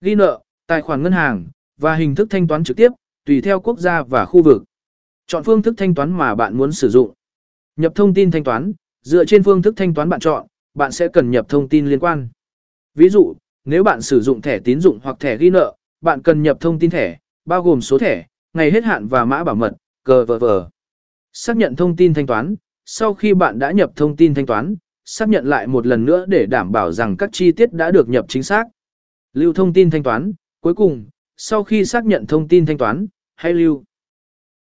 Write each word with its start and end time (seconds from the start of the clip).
Ghi 0.00 0.14
nợ, 0.14 0.40
tài 0.66 0.82
khoản 0.82 1.02
ngân 1.02 1.12
hàng, 1.12 1.46
và 1.76 1.94
hình 1.94 2.14
thức 2.14 2.26
thanh 2.30 2.46
toán 2.46 2.64
trực 2.64 2.76
tiếp, 2.76 2.92
tùy 3.24 3.40
theo 3.40 3.60
quốc 3.60 3.78
gia 3.78 4.02
và 4.02 4.24
khu 4.24 4.42
vực. 4.42 4.64
Chọn 5.26 5.44
phương 5.44 5.62
thức 5.62 5.74
thanh 5.76 5.94
toán 5.94 6.12
mà 6.12 6.34
bạn 6.34 6.56
muốn 6.56 6.72
sử 6.72 6.88
dụng. 6.88 7.12
Nhập 7.76 7.92
thông 7.94 8.14
tin 8.14 8.30
thanh 8.30 8.44
toán, 8.44 8.72
dựa 9.02 9.24
trên 9.24 9.42
phương 9.42 9.62
thức 9.62 9.74
thanh 9.76 9.94
toán 9.94 10.08
bạn 10.08 10.20
chọn, 10.20 10.46
bạn 10.74 10.92
sẽ 10.92 11.08
cần 11.08 11.30
nhập 11.30 11.46
thông 11.48 11.68
tin 11.68 11.86
liên 11.86 11.98
quan. 11.98 12.28
Ví 12.94 13.08
dụ, 13.08 13.34
nếu 13.64 13.84
bạn 13.84 14.02
sử 14.02 14.20
dụng 14.20 14.40
thẻ 14.40 14.58
tín 14.58 14.80
dụng 14.80 14.98
hoặc 15.02 15.16
thẻ 15.20 15.36
ghi 15.36 15.50
nợ, 15.50 15.74
bạn 16.00 16.22
cần 16.22 16.42
nhập 16.42 16.56
thông 16.60 16.78
tin 16.78 16.90
thẻ, 16.90 17.18
bao 17.44 17.62
gồm 17.62 17.80
số 17.80 17.98
thẻ, 17.98 18.26
ngày 18.52 18.70
hết 18.70 18.84
hạn 18.84 19.08
và 19.08 19.24
mã 19.24 19.44
bảo 19.44 19.54
mật, 19.54 19.72
cờ. 20.04 20.26
Xác 21.32 21.56
nhận 21.56 21.76
thông 21.76 21.96
tin 21.96 22.14
thanh 22.14 22.26
toán, 22.26 22.54
sau 22.84 23.14
khi 23.14 23.34
bạn 23.34 23.58
đã 23.58 23.70
nhập 23.70 23.90
thông 23.96 24.16
tin 24.16 24.34
thanh 24.34 24.46
toán, 24.46 24.76
xác 25.04 25.28
nhận 25.28 25.46
lại 25.46 25.66
một 25.66 25.86
lần 25.86 26.04
nữa 26.04 26.24
để 26.28 26.46
đảm 26.46 26.72
bảo 26.72 26.92
rằng 26.92 27.16
các 27.16 27.30
chi 27.32 27.52
tiết 27.52 27.72
đã 27.72 27.90
được 27.90 28.08
nhập 28.08 28.24
chính 28.28 28.42
xác. 28.42 28.64
Lưu 29.36 29.52
thông 29.52 29.72
tin 29.72 29.90
thanh 29.90 30.02
toán, 30.02 30.32
cuối 30.60 30.74
cùng, 30.74 31.06
sau 31.36 31.64
khi 31.64 31.84
xác 31.84 32.04
nhận 32.04 32.26
thông 32.26 32.48
tin 32.48 32.66
thanh 32.66 32.78
toán, 32.78 33.06
hãy 33.34 33.52
lưu. 33.52 33.84